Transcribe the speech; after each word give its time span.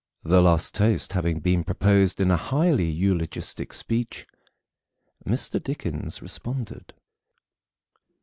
The 0.23 0.41
last 0.41 0.73
toast 0.73 1.13
having 1.13 1.41
been 1.41 1.63
proposed 1.63 2.19
in 2.19 2.31
a 2.31 2.35
highly 2.35 2.89
eulogistic 2.89 3.71
speech, 3.71 4.25
Mr. 5.27 5.61
Dickens 5.61 6.23
responded. 6.23 6.91